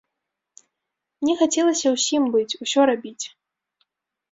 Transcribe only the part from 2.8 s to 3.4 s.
рабіць.